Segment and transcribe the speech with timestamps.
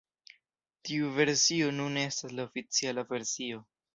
[0.89, 3.63] Tiu versio nune estas la oficiala versio.